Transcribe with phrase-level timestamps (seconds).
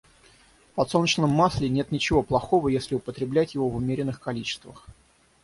[0.71, 4.87] В подсолнечном масле нет ничего плохого, если употреблять его в умеренных количествах.